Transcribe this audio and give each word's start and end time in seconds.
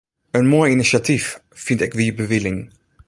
In 0.37 0.45
moai 0.51 0.71
inisjatyf, 0.73 1.27
fynt 1.63 1.85
ek 1.85 1.93
Wiebe 1.97 2.25
Wieling. 2.29 2.61